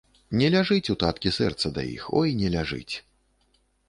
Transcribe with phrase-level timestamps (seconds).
[0.39, 2.95] Не ляжыць у таткі сэрца да іх, ой не ляжыць!